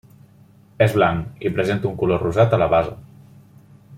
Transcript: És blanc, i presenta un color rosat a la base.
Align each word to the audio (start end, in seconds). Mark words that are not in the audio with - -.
És 0.85 0.95
blanc, 0.99 1.27
i 1.49 1.51
presenta 1.59 1.89
un 1.91 2.01
color 2.01 2.25
rosat 2.25 2.57
a 2.57 2.61
la 2.65 2.71
base. 2.75 2.97